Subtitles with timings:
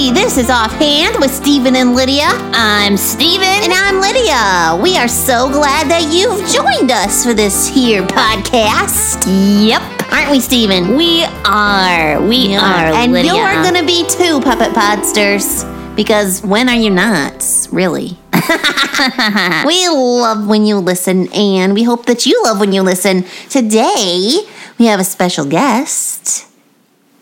[0.00, 2.24] Hey, this is Offhand with Stephen and Lydia.
[2.24, 3.42] I'm Stephen.
[3.44, 4.82] And I'm Lydia.
[4.82, 9.26] We are so glad that you've joined us for this here podcast.
[9.28, 9.82] Yep.
[10.10, 10.96] Aren't we, Stephen?
[10.96, 12.18] We are.
[12.26, 12.94] We are.
[12.94, 13.34] And Lydia.
[13.34, 15.66] you're going to be too, Puppet Podsters.
[15.94, 17.68] Because when are you not?
[17.70, 18.16] Really?
[19.66, 23.26] we love when you listen, and we hope that you love when you listen.
[23.50, 24.46] Today,
[24.78, 26.46] we have a special guest.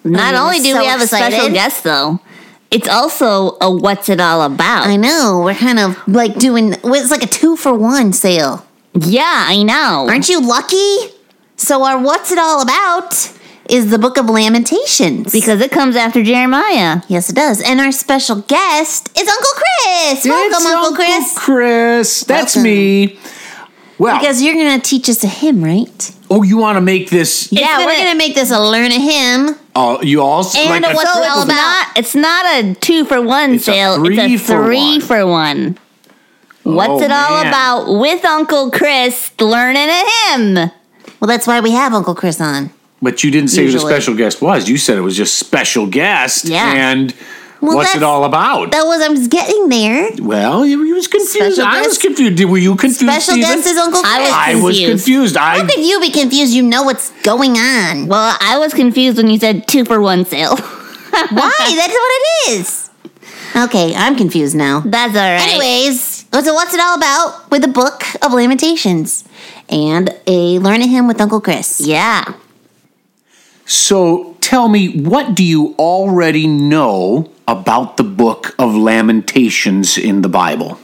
[0.05, 2.21] Not I'm only do so we have a special guest, though,
[2.71, 4.87] it's also a what's it all about.
[4.87, 8.67] I know, we're kind of like doing, it's like a two for one sale.
[8.95, 10.07] yeah, I know.
[10.09, 11.15] Aren't you lucky?
[11.57, 13.33] So, our What's It All About
[13.69, 15.33] is the Book of Lamentations.
[15.33, 17.03] because it comes after Jeremiah.
[17.09, 17.61] yes, it does.
[17.61, 20.25] And our special guest is Uncle Chris.
[20.25, 21.35] Welcome, It's Uncle Chris.
[21.39, 22.63] Chris, that's Welcome.
[22.71, 23.19] me.
[23.99, 26.15] Well, Because you're going to teach us a hymn, right?
[26.31, 27.51] oh, you want to make this?
[27.51, 29.57] yeah, gonna- we're going to make this a learn a hymn.
[29.81, 31.55] Oh, you also And like a what's a it triple- all It's about?
[31.57, 31.99] not.
[31.99, 33.95] It's not a two for one It's a sale.
[34.05, 35.01] three it's a for three one.
[35.01, 35.79] for one.
[36.65, 37.47] What's Oh, it all man.
[37.49, 40.55] about with Uncle Chris learning a hymn?
[41.21, 42.71] Well, that's why we have Uncle Chris on.
[43.01, 44.69] But you didn't say who the special guest was.
[44.69, 46.47] You said it was just special guest.
[46.47, 46.73] Yeah.
[46.75, 47.15] And
[47.61, 48.71] Well, what's it all about?
[48.71, 50.11] That was, I was getting there.
[50.21, 51.57] well, you, you was confused.
[51.57, 52.43] Special I was confused.
[52.45, 53.01] Were you confused?
[53.01, 53.51] Special Stephen?
[53.51, 54.15] guest is Uncle Chris.
[54.15, 55.05] I was I was confused.
[55.05, 55.37] confused.
[55.37, 56.53] How I could you be confused?
[56.55, 58.07] You know what's going on.
[58.07, 60.57] Well, I was confused when you said two for one sale.
[61.11, 61.27] Why?
[61.31, 62.91] That's what it is.
[63.57, 64.81] Okay, I'm confused now.
[64.81, 65.41] That's all right.
[65.49, 69.25] Anyways, so what's it all about with the Book of Lamentations
[69.69, 71.81] and a Learn a Hymn with Uncle Chris?
[71.81, 72.35] Yeah.
[73.67, 80.29] So tell me, what do you already know about the book of Lamentations in the
[80.29, 80.81] Bible?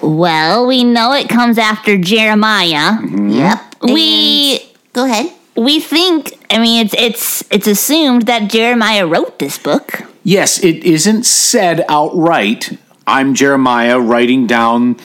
[0.00, 2.92] Well, we know it comes after Jeremiah.
[3.02, 3.28] Mm-hmm.
[3.30, 3.58] Yep.
[3.82, 5.32] We And- go ahead.
[5.56, 6.38] we think.
[6.50, 10.02] I mean, it's it's it's assumed that Jeremiah wrote this book.
[10.22, 12.78] Yes, it isn't said outright.
[13.06, 14.96] I'm Jeremiah writing down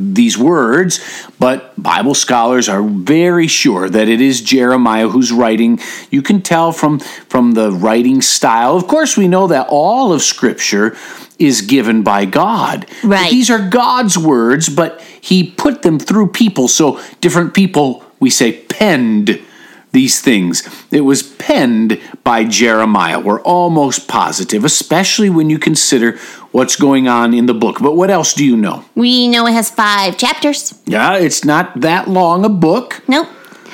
[0.00, 1.00] these words,
[1.38, 5.78] but Bible scholars are very sure that it is Jeremiah who's writing.
[6.10, 8.76] You can tell from from the writing style.
[8.76, 10.96] Of course, we know that all of scripture
[11.38, 12.86] is given by God.
[13.02, 13.30] Right.
[13.30, 16.68] These are God's words, but he put them through people.
[16.68, 19.40] So different people, we say, penned
[19.92, 20.68] these things.
[20.90, 23.18] It was penned by Jeremiah.
[23.18, 26.18] We're almost positive, especially when you consider
[26.52, 27.78] what's going on in the book.
[27.80, 28.84] But what else do you know?
[28.94, 30.78] We know it has five chapters.
[30.86, 33.02] Yeah, it's not that long a book.
[33.08, 33.28] Nope,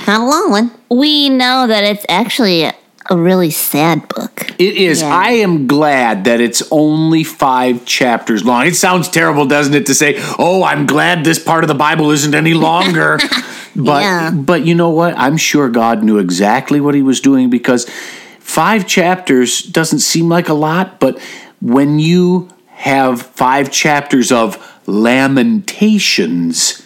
[0.06, 0.70] not a long one.
[0.91, 2.75] We know that it's actually a,
[3.09, 4.50] really sad book.
[4.59, 5.00] It is.
[5.00, 5.14] Yeah.
[5.14, 8.66] I am glad that it's only five chapters long.
[8.66, 12.10] It sounds terrible, doesn't it, to say, "Oh, I'm glad this part of the Bible
[12.10, 13.19] isn't any longer."
[13.76, 14.32] but Yeah.
[14.32, 15.14] but you know what?
[15.16, 17.87] I'm sure God knew exactly what He was doing because
[18.41, 21.20] five chapters doesn't seem like a lot, but
[21.60, 26.82] when you have five chapters of lamentations,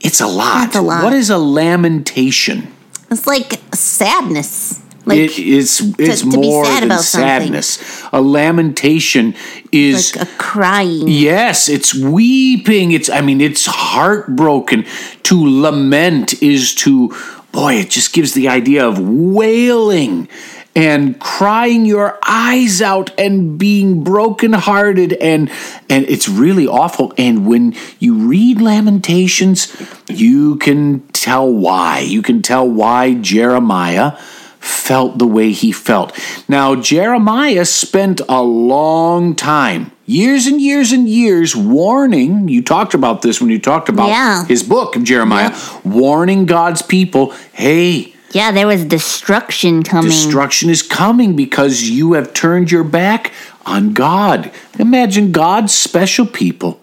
[0.00, 0.74] it's a lot.
[0.74, 1.04] A lot.
[1.04, 2.72] What is a lamentation?
[3.10, 4.80] It's like sadness.
[5.04, 7.28] Like it is it's to be more sad than about something.
[7.28, 8.04] sadness.
[8.12, 9.34] A lamentation
[9.72, 11.08] is like a crying.
[11.08, 12.92] yes, it's weeping.
[12.92, 14.86] It's I mean it's heartbroken.
[15.24, 17.12] To lament is to
[17.50, 20.28] boy, it just gives the idea of wailing
[20.74, 25.50] and crying your eyes out and being brokenhearted and
[25.90, 27.12] and it's really awful.
[27.18, 29.74] And when you read lamentations
[30.08, 32.00] you can tell why.
[32.00, 34.12] You can tell why jeremiah
[34.58, 36.18] felt the way he felt.
[36.48, 43.22] Now jeremiah spent a long time years and years and years warning you talked about
[43.22, 44.44] this when you talked about Yeah.
[44.46, 50.10] his book of jeremiah warning god's people hey Yeah, there was destruction coming.
[50.10, 53.32] Destruction is coming because you have turned your back
[53.66, 54.50] on God.
[54.78, 56.80] Imagine God's special people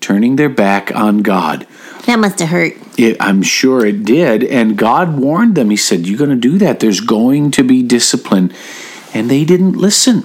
[0.00, 1.66] turning their back on God.
[2.06, 2.74] That must have hurt.
[2.96, 4.44] It, I'm sure it did.
[4.44, 5.70] And God warned them.
[5.70, 6.80] He said, You're going to do that.
[6.80, 8.52] There's going to be discipline.
[9.12, 10.24] And they didn't listen.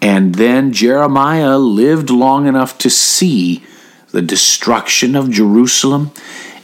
[0.00, 3.64] And then Jeremiah lived long enough to see
[4.10, 6.12] the destruction of Jerusalem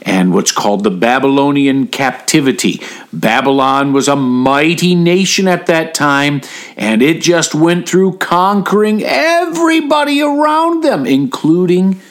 [0.01, 2.81] and what's called the Babylonian captivity.
[3.13, 6.41] Babylon was a mighty nation at that time,
[6.75, 12.01] and it just went through conquering everybody around them, including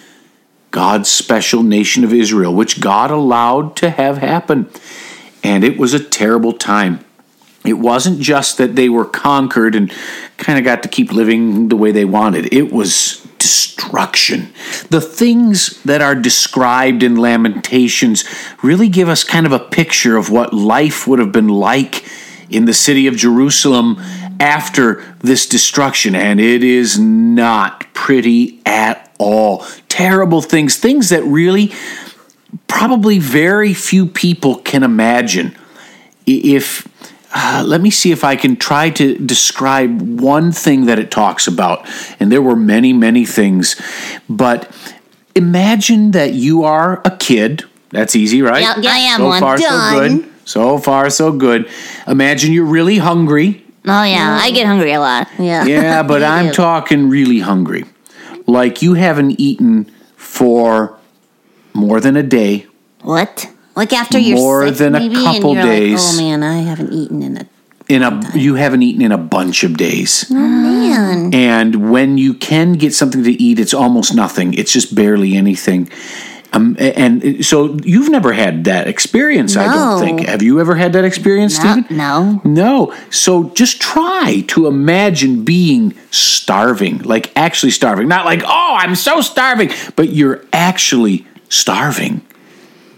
[0.71, 4.71] God's special nation of Israel, which God allowed to have happen.
[5.43, 7.05] And it was a terrible time.
[7.65, 9.93] It wasn't just that they were conquered and
[10.37, 13.20] kind of got to keep living the way they wanted, it was
[13.51, 14.53] destruction.
[14.91, 18.25] The things that are described in Lamentations
[18.63, 22.05] really give us kind of a picture of what life would have been like
[22.49, 23.97] in the city of Jerusalem
[24.39, 29.67] after this destruction, and it is not pretty at all.
[29.89, 31.73] Terrible things, things that really
[32.69, 35.57] probably very few people can imagine.
[36.27, 36.87] If
[37.33, 41.47] uh, let me see if I can try to describe one thing that it talks
[41.47, 41.89] about,
[42.19, 43.81] and there were many, many things,
[44.29, 44.71] but
[45.35, 47.65] imagine that you are a kid.
[47.91, 48.63] That's easy, right?
[48.63, 49.41] Yep, I am so one.
[49.41, 50.31] far, so good.
[50.45, 51.69] So far, so good.
[52.07, 53.65] Imagine you're really hungry.
[53.87, 55.29] Oh yeah, I get hungry a lot.
[55.39, 55.65] Yeah.
[55.65, 56.55] Yeah, but I'm too.
[56.55, 57.85] talking really hungry.
[58.47, 60.99] Like you haven't eaten for
[61.73, 62.67] more than a day.
[63.03, 63.49] What?
[63.77, 66.17] Like after you're More sick, than a maybe, couple and you're days.
[66.17, 67.47] Like, oh man, I haven't eaten in a
[67.89, 70.27] In a you haven't eaten in a bunch of days.
[70.31, 71.35] Oh man.
[71.35, 74.55] And when you can get something to eat, it's almost nothing.
[74.55, 75.89] It's just barely anything.
[76.53, 80.27] Um, and so you've never had that experience, I don't think.
[80.27, 81.97] Have you ever had that experience, No, Stephen?
[81.97, 82.41] no.
[82.45, 82.95] No.
[83.11, 88.09] So just try to imagine being starving, like actually starving.
[88.09, 92.23] Not like, oh, I'm so starving, but you're actually starving.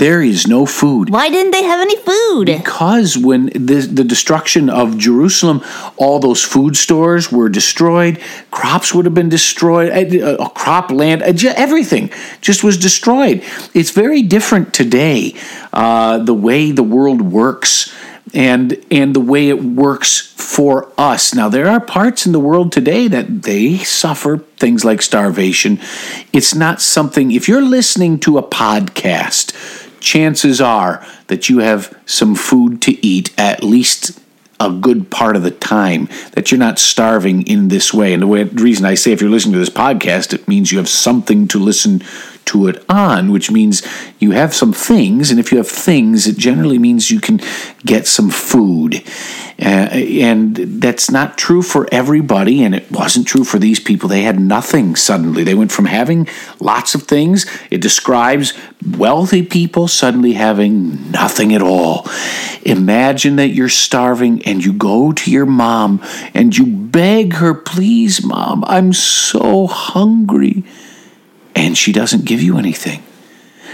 [0.03, 1.11] There is no food.
[1.11, 2.47] Why didn't they have any food?
[2.47, 5.63] Because when the, the destruction of Jerusalem,
[5.97, 8.19] all those food stores were destroyed,
[8.51, 12.11] crops would have been destroyed, uh, uh, crop land, uh, everything
[12.41, 13.45] just was destroyed.
[13.75, 15.37] It's very different today,
[15.73, 17.95] uh, the way the world works.
[18.35, 21.35] And and the way it works for us.
[21.35, 25.79] Now there are parts in the world today that they suffer things like starvation.
[26.33, 29.53] It's not something if you're listening to a podcast,
[30.03, 34.19] chances are that you have some food to eat at least
[34.61, 38.13] a good part of the time that you're not starving in this way.
[38.13, 40.71] And the, way, the reason i say if you're listening to this podcast it means
[40.71, 42.01] you have something to listen
[42.47, 43.87] to it on which means
[44.19, 47.41] you have some things and if you have things it generally means you can
[47.85, 49.03] get some food.
[49.61, 54.09] Uh, and that's not true for everybody and it wasn't true for these people.
[54.09, 55.45] They had nothing suddenly.
[55.45, 56.27] They went from having
[56.59, 58.55] lots of things it describes
[58.97, 62.09] wealthy people suddenly having nothing at all.
[62.65, 66.03] Imagine that you're starving and you go to your mom
[66.35, 70.63] and you beg her please mom i'm so hungry
[71.55, 73.03] and she doesn't give you anything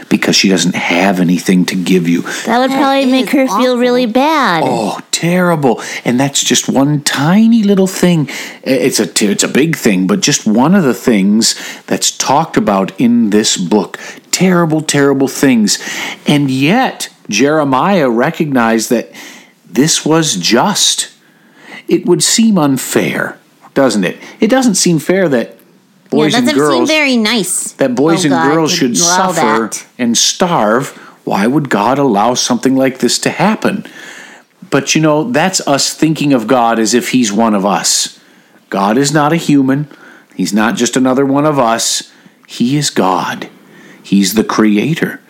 [0.08, 3.78] because she doesn't have anything to give you That would probably is make her feel
[3.78, 4.62] really bad.
[4.64, 5.82] Oh, terrible!
[6.04, 8.28] And that's just one tiny little thing.
[8.62, 11.54] It's a it's a big thing, but just one of the things
[11.86, 13.98] that's talked about in this book.
[14.30, 15.78] Terrible, terrible things,
[16.26, 19.10] and yet Jeremiah recognized that
[19.66, 21.12] this was just.
[21.88, 23.38] It would seem unfair,
[23.72, 24.18] doesn't it?
[24.40, 25.57] It doesn't seem fair that
[26.10, 27.72] boys yeah, and doesn't girls seem very nice.
[27.72, 29.86] that boys Oh, and God girls should suffer that.
[29.98, 30.88] and starve,
[31.24, 33.84] why would God allow something like this to happen?
[34.70, 38.18] But you know, that's us thinking of God as if He's one of us.
[38.70, 39.88] God is not a human,
[40.34, 42.12] He's not just another one of us.
[42.46, 43.48] He is God,
[44.02, 45.20] He's the Creator.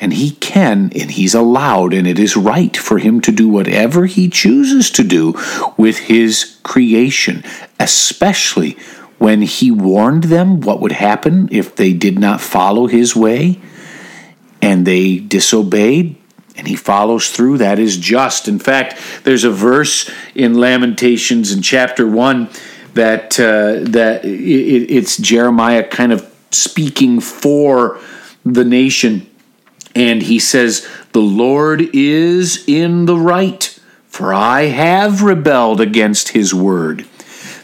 [0.00, 4.06] And he can, and he's allowed, and it is right for him to do whatever
[4.06, 5.34] he chooses to do
[5.76, 7.44] with his creation,
[7.78, 8.76] especially
[9.24, 13.58] when he warned them what would happen if they did not follow his way
[14.60, 16.14] and they disobeyed
[16.58, 18.48] and he follows through that is just.
[18.48, 22.50] In fact there's a verse in lamentations in chapter 1
[22.92, 27.98] that uh, that it, it's jeremiah kind of speaking for
[28.44, 29.26] the nation.
[29.94, 36.52] And he says the lord is in the right for i have rebelled against his
[36.52, 37.06] word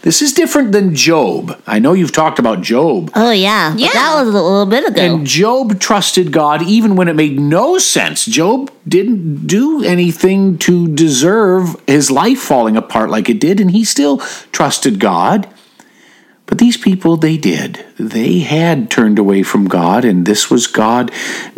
[0.02, 3.88] this is different than job i know you've talked about job Oh yeah, Yeah.
[3.92, 5.00] that was a little bit ago.
[5.02, 8.24] and Job trusted God even when it made no sense.
[8.24, 13.84] Job didn't do anything to deserve his life falling apart like it did, and he
[13.84, 14.18] still
[14.52, 15.48] trusted God.
[16.46, 17.84] But these people, they did.
[17.98, 21.10] They had turned away from God, and this was God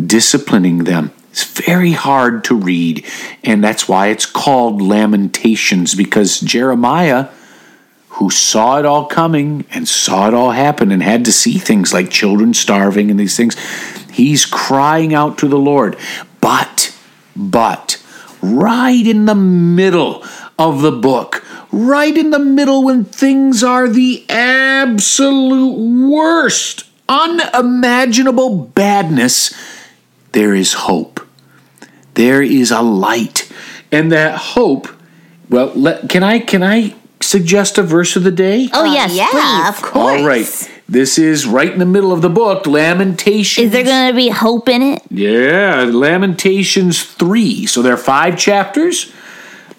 [0.04, 1.12] disciplining them.
[1.30, 3.04] It's very hard to read,
[3.44, 7.28] and that's why it's called Lamentations, because Jeremiah
[8.22, 11.92] who saw it all coming and saw it all happen and had to see things
[11.92, 13.56] like children starving and these things.
[14.12, 15.96] He's crying out to the Lord.
[16.40, 16.96] But,
[17.34, 18.00] but,
[18.40, 20.24] right in the middle
[20.56, 25.74] of the book, right in the middle when things are the absolute
[26.08, 29.52] worst, unimaginable badness,
[30.30, 31.26] there is hope.
[32.14, 33.50] There is a light.
[33.90, 34.86] And that hope,
[35.50, 38.68] well, let, can I can I suggest a verse of the day?
[38.72, 39.68] oh uh, yes, yeah, please.
[39.68, 40.20] of course.
[40.20, 40.68] All right.
[40.88, 43.66] This is right in the middle of the book, Lamentations.
[43.66, 45.02] Is there going to be hope in it?
[45.10, 47.64] Yeah, Lamentations 3.
[47.64, 49.10] So there are five chapters.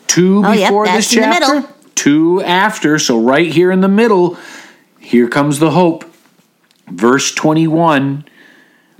[0.08, 1.70] Two Oh, yep, before that's this in the chapter, middle.
[1.96, 4.38] two after, so right here in the middle,
[5.00, 6.04] here comes the hope.
[6.88, 8.26] Verse 21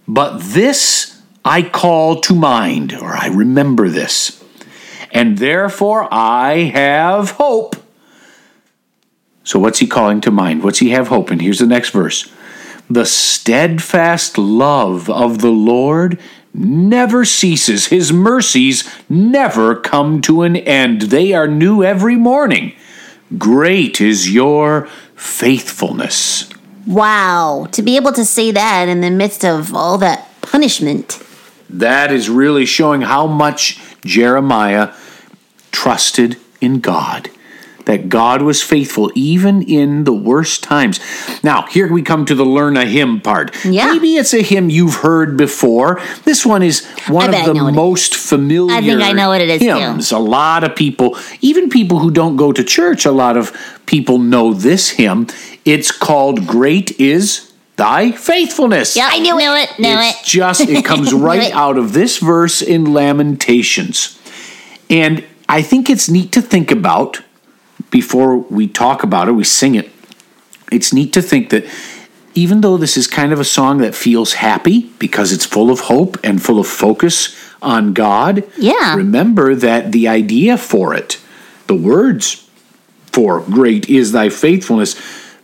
[0.08, 4.44] But this I call to mind, or I remember this,
[5.12, 7.76] and therefore I have hope.
[9.44, 10.64] So, what's he calling to mind?
[10.64, 11.30] What's he have hope?
[11.30, 12.32] And here's the next verse
[12.90, 16.20] The steadfast love of the Lord
[16.54, 21.04] never ceases, his mercies never come to an end.
[21.04, 22.74] They are new every morning.
[23.38, 26.50] Great is your faithfulness.
[26.86, 27.68] Wow.
[27.72, 31.20] To be able to say that in the midst of all that punishment.
[31.70, 34.94] That is really showing how much Jeremiah
[35.72, 37.30] trusted in God.
[37.86, 41.00] That God was faithful even in the worst times.
[41.44, 43.54] Now, here we come to the learn a hymn part.
[43.66, 43.92] Yeah.
[43.92, 46.00] Maybe it's a hymn you've heard before.
[46.24, 49.30] This one is one I bet I of the most familiar I think I know
[49.30, 49.76] what it is, too.
[49.76, 50.12] hymns.
[50.12, 53.52] A lot of people, even people who don't go to church, a lot of
[53.86, 55.28] people know this hymn.
[55.66, 58.96] It's called Great is Thy Faithfulness.
[58.96, 59.80] Yep, I knew, knew it.
[59.80, 60.26] Knew it's it.
[60.26, 61.54] just it comes right it.
[61.54, 64.20] out of this verse in Lamentations.
[64.90, 67.23] And I think it's neat to think about
[67.94, 69.92] before we talk about it, we sing it.
[70.72, 71.64] It's neat to think that
[72.34, 75.82] even though this is kind of a song that feels happy because it's full of
[75.82, 78.96] hope and full of focus on God, Yeah.
[78.96, 81.20] remember that the idea for it,
[81.68, 82.44] the words
[83.12, 84.96] for great is thy faithfulness,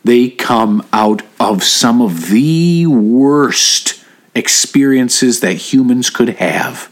[0.04, 4.04] they come out of some of the worst
[4.34, 6.90] experiences that humans could have.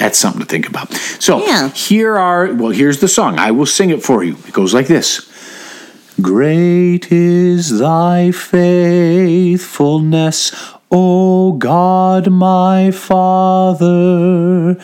[0.00, 0.90] That's something to think about.
[1.18, 1.68] So Yeah.
[1.68, 3.38] here are, well, here's the song.
[3.38, 4.38] I will sing it for you.
[4.48, 5.26] It goes like this
[6.22, 10.52] Great is thy faithfulness,
[10.90, 14.78] O God my Father.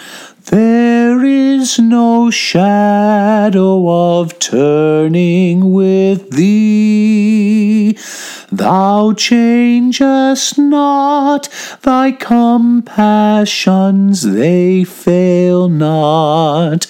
[0.51, 3.89] There is no shadow
[4.21, 7.97] of turning with thee.
[8.57, 11.51] Thou changest not,
[11.83, 13.53] thy compassions
[14.23, 16.87] they fail not.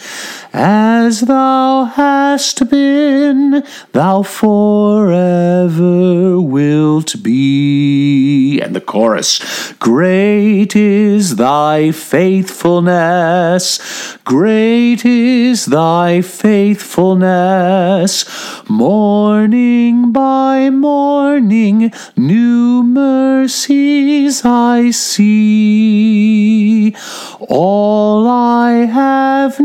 [0.58, 8.58] As thou hast been, thou forever wilt be.
[8.62, 18.24] And the chorus Great is thy faithfulness, great is thy faithfulness.
[18.66, 26.94] Morning by morning, new mercies I see.
[27.40, 29.60] All I have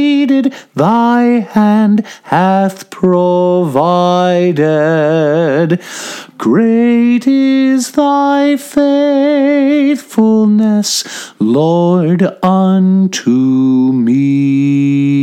[0.00, 1.22] needed, thy
[1.56, 4.60] hand hath provided.
[6.38, 11.04] Great is thy faithfulness,
[11.38, 15.20] Lord, unto me.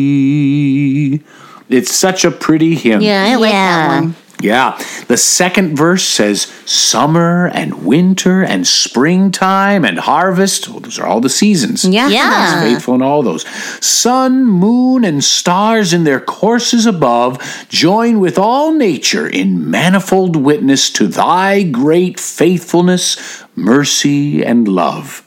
[1.70, 3.02] It's such a pretty hymn.
[3.02, 4.16] Yeah, I like that one.
[4.40, 4.80] Yeah.
[5.08, 10.70] The second verse says summer and winter and springtime and harvest.
[10.70, 11.84] Well, those are all the seasons.
[11.84, 12.08] Yeah.
[12.08, 12.62] Yeah.
[12.62, 13.48] Faithful in all those.
[13.84, 17.40] Sun, moon, and stars in their courses above
[17.70, 25.27] join with all nature in manifold witness to thy great faithfulness, mercy, and love.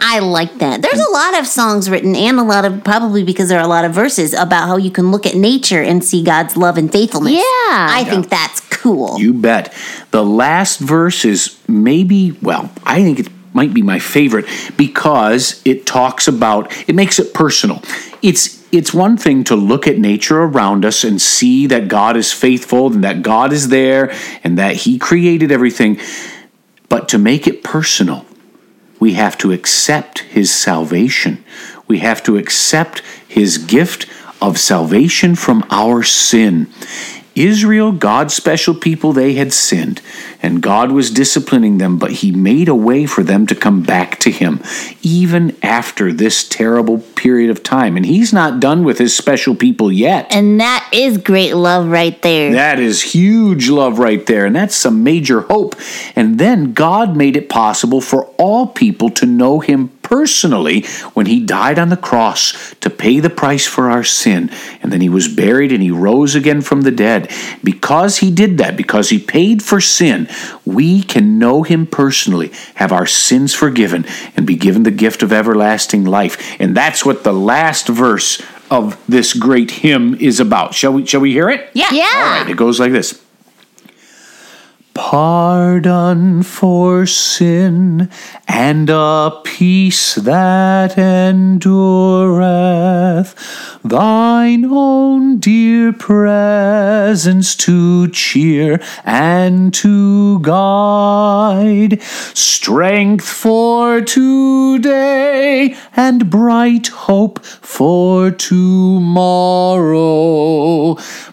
[0.00, 0.82] I like that.
[0.82, 3.68] There's a lot of songs written, and a lot of probably because there are a
[3.68, 6.90] lot of verses about how you can look at nature and see God's love and
[6.90, 7.32] faithfulness.
[7.32, 7.40] Yeah.
[7.40, 9.18] I think that's cool.
[9.18, 9.72] You bet.
[10.10, 14.46] The last verse is maybe, well, I think it might be my favorite
[14.76, 17.82] because it talks about it makes it personal.
[18.20, 22.32] It's it's one thing to look at nature around us and see that God is
[22.32, 26.00] faithful and that God is there and that he created everything,
[26.88, 28.26] but to make it personal,
[29.04, 31.44] we have to accept his salvation.
[31.86, 34.06] We have to accept his gift
[34.40, 36.72] of salvation from our sin.
[37.34, 40.00] Israel, God's special people, they had sinned,
[40.42, 44.18] and God was disciplining them, but He made a way for them to come back
[44.20, 44.62] to Him,
[45.02, 47.96] even after this terrible period of time.
[47.96, 50.26] And He's not done with His special people yet.
[50.30, 52.52] And that is great love right there.
[52.52, 55.74] That is huge love right there, and that's some major hope.
[56.14, 60.82] And then God made it possible for all people to know Him personally
[61.14, 64.50] when He died on the cross to pay the price for our sin.
[64.80, 67.28] And then He was buried and He rose again from the dead.
[67.64, 70.28] Because He did that, because He paid for sin,
[70.64, 74.06] we can know Him personally, have our sins forgiven,
[74.36, 76.60] and be given the gift of everlasting life.
[76.60, 80.74] And that's what the last verse of this great hymn is about.
[80.74, 81.70] Shall we, shall we hear it?
[81.74, 81.86] Yeah.
[81.86, 83.23] All right, it goes like this
[84.94, 88.08] pardon for sin,
[88.48, 91.74] and a peace that endureth,
[93.84, 107.44] thine own dear presence to cheer and to guide, strength for today, and bright hope
[107.44, 108.64] for tomorrow.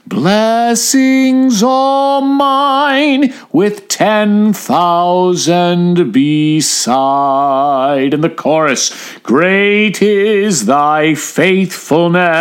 [0.05, 8.13] Blessings all mine with ten thousand beside.
[8.13, 8.91] And the chorus
[9.23, 12.40] Great is thy faithfulness,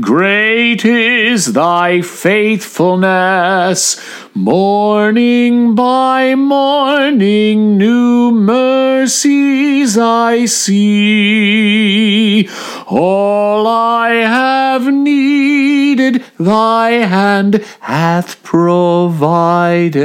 [0.00, 4.00] great is thy faithfulness.
[4.34, 12.46] Morning by morning, new mercies I see.
[12.86, 19.96] All I have needed, thy hand hath provided.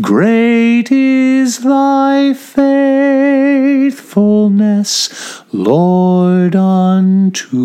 [0.00, 7.56] Great is thy faithfulness, Lord, unto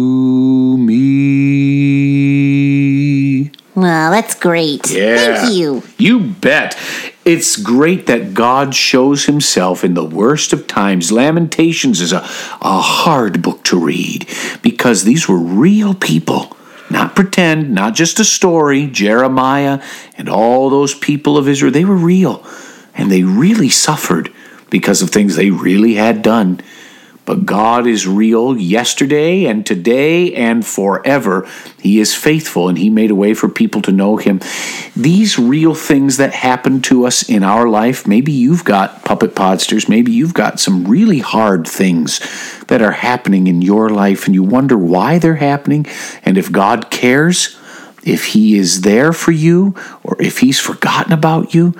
[0.77, 0.97] me.
[3.75, 4.91] Well, that's great.
[4.91, 5.37] Yeah.
[5.37, 5.83] Thank you.
[5.97, 6.77] You bet.
[7.23, 11.13] It's great that God shows himself in the worst of times.
[11.13, 14.27] Lamentations is a, a hard book to read
[14.61, 16.57] because these were real people.
[16.89, 18.87] Not pretend, not just a story.
[18.87, 19.81] Jeremiah
[20.17, 22.45] and all those people of Israel, they were real.
[22.95, 24.29] And they really suffered
[24.69, 26.59] because of things they really had done.
[27.27, 31.45] But God is real yesterday and today and forever.
[31.77, 34.39] He is faithful and He made a way for people to know Him.
[34.95, 39.89] These real things that happen to us in our life, maybe you've got puppet podsters,
[39.89, 42.21] maybe you've got some really hard things
[42.67, 45.85] that are happening in your life and you wonder why they're happening
[46.23, 47.59] and if God cares,
[48.05, 51.75] if He is there for you or if He's forgotten about you.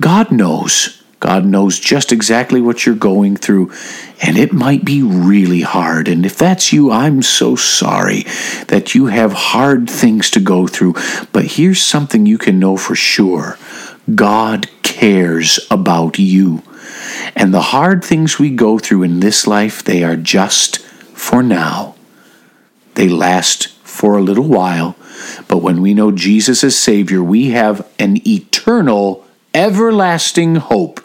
[0.00, 1.03] God knows.
[1.24, 3.72] God knows just exactly what you're going through,
[4.20, 6.06] and it might be really hard.
[6.06, 8.24] And if that's you, I'm so sorry
[8.68, 10.96] that you have hard things to go through.
[11.32, 13.56] But here's something you can know for sure
[14.14, 16.62] God cares about you.
[17.34, 21.94] And the hard things we go through in this life, they are just for now.
[22.96, 24.94] They last for a little while,
[25.48, 29.23] but when we know Jesus as Savior, we have an eternal
[29.54, 31.00] everlasting hope.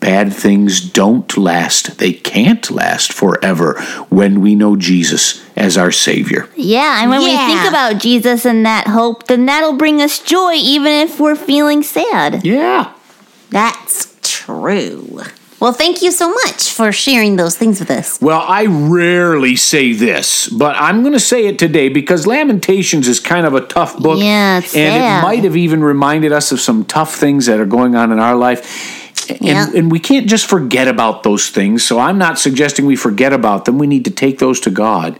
[0.00, 1.98] Bad things don't last.
[1.98, 3.80] They can't last forever
[4.10, 6.48] when we know Jesus as our Savior.
[6.56, 10.54] Yeah, and when we think about Jesus and that hope, then that'll bring us joy
[10.54, 12.44] even if we're feeling sad.
[12.44, 12.92] Yeah.
[13.48, 15.22] That's true.
[15.64, 18.20] Well, thank you so much for sharing those things with us.
[18.20, 23.18] Well, I rarely say this, but I'm going to say it today because Lamentations is
[23.18, 24.18] kind of a tough book.
[24.18, 25.20] Yeah, and sad.
[25.20, 28.18] it might have even reminded us of some tough things that are going on in
[28.18, 29.03] our life.
[29.30, 29.70] And, Yeah.
[29.74, 31.84] and we can't just forget about those things.
[31.84, 33.78] So I'm not suggesting we forget about them.
[33.78, 35.18] We need to take those to God.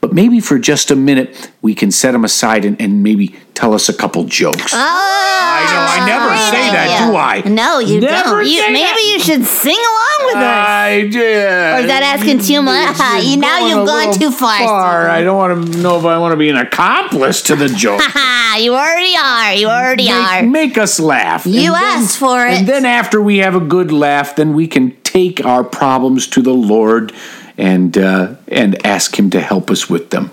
[0.00, 3.72] But maybe for just a minute, we can set them aside and, and maybe tell
[3.74, 4.72] us a couple jokes.
[4.74, 7.42] Oh, I know, I never great say that, do I?
[7.48, 8.46] No, you Never don't.
[8.48, 9.10] You, maybe that.
[9.12, 10.13] you should sing along with us.
[10.36, 11.74] I did.
[11.74, 12.96] Or is that asking too much?
[13.24, 16.36] You- now you've gone too far, I don't want to know if I want to
[16.36, 18.00] be an accomplice to the joke.
[18.56, 19.52] You already are.
[19.54, 20.42] You already are.
[20.42, 21.44] make, make us laugh.
[21.44, 22.58] You And then- asked for it.
[22.58, 26.40] And then after we have a good laugh, then we can take our problems to
[26.40, 27.12] the Lord
[27.58, 30.30] and uh, and ask Him to help us with them.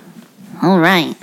[0.61, 1.15] All right.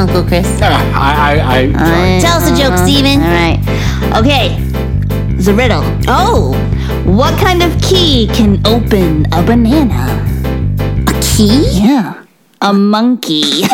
[0.00, 0.46] Uncle Chris.
[0.62, 1.72] I, I,
[2.16, 3.20] I, Tell us a joke, Stephen.
[3.20, 3.60] All right.
[4.16, 4.56] Okay.
[5.36, 5.82] It's a riddle.
[6.08, 6.52] Oh,
[7.04, 10.08] What kind of key can open a banana?
[11.06, 11.68] a key?
[11.72, 12.24] Yeah.
[12.62, 13.62] A monkey.
[13.62, 13.66] monkey.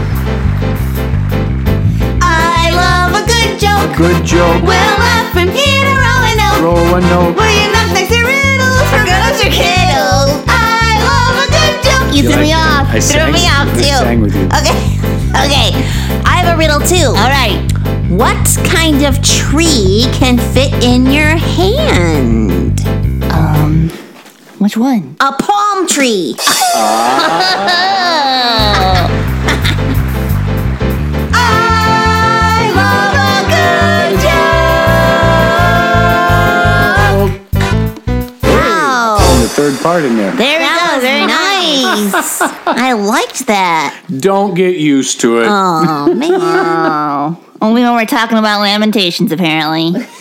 [2.22, 3.96] I love a good joke.
[3.96, 4.62] good joke.
[4.62, 6.60] We'll laugh from here to Roanoke.
[6.62, 7.36] Roll a note.
[7.36, 10.49] Will you knock next to riddles for grown-ups or kiddles?
[12.12, 12.88] You You threw like me off.
[12.88, 13.82] I threw sang- me off I too.
[14.04, 14.46] sang with you.
[14.46, 14.96] Okay.
[15.30, 15.70] Okay.
[16.26, 17.06] I have a riddle too.
[17.06, 17.56] All right.
[18.10, 22.80] What kind of tree can fit in your hand?
[23.30, 23.90] Um,
[24.58, 25.14] which one?
[25.20, 26.34] A palm tree.
[31.32, 34.12] I love a good
[37.14, 37.32] joke.
[38.42, 39.18] Wow.
[39.18, 40.32] Telling the third part in there.
[40.32, 41.00] There we go.
[41.00, 41.49] Very nice.
[42.12, 42.40] Nice.
[42.66, 44.02] I liked that.
[44.18, 45.46] Don't get used to it.
[45.48, 46.30] Oh man.
[46.32, 50.06] Oh, only when we're talking about Lamentations, apparently.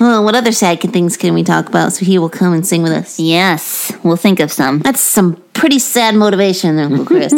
[0.00, 1.92] Oh, what other sad things can we talk about?
[1.92, 3.18] So he will come and sing with us.
[3.18, 4.80] Yes, we'll think of some.
[4.80, 7.32] That's some pretty sad motivation, Uncle Chris.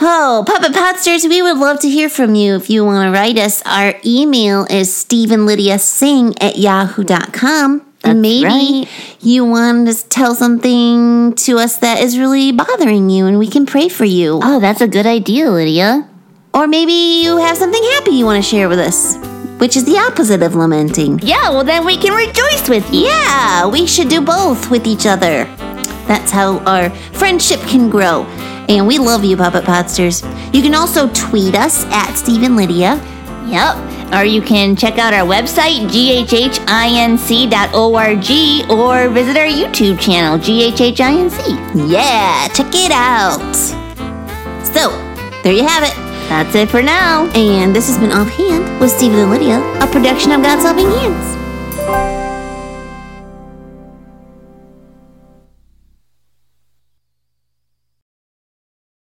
[0.00, 3.38] oh, Puppet Podsters, we would love to hear from you if you want to write
[3.38, 3.62] us.
[3.64, 7.82] Our email is StephenLydiaSing at yahoo.com.
[8.04, 8.88] That's Maybe right.
[9.20, 13.64] you want to tell something to us that is really bothering you and we can
[13.64, 14.40] pray for you.
[14.42, 16.06] Oh, that's a good idea, Lydia.
[16.52, 19.16] Or maybe you have something happy you want to share with us,
[19.58, 21.18] which is the opposite of lamenting.
[21.20, 23.06] Yeah, well, then we can rejoice with you.
[23.06, 25.44] Yeah, we should do both with each other.
[26.06, 28.24] That's how our friendship can grow.
[28.68, 30.22] And we love you, Puppet Podsters.
[30.54, 33.00] You can also tweet us at Stephen Lydia.
[33.48, 33.93] Yep.
[34.14, 36.60] Or you can check out our website, ghhinc.org,
[38.70, 41.90] or visit our YouTube channel, ghhinc.
[41.90, 43.54] Yeah, check it out.
[44.64, 44.90] So,
[45.42, 45.94] there you have it.
[46.28, 47.26] That's it for now.
[47.34, 52.23] And this has been Offhand with Stephen and Lydia, a production of God's Helping Hands.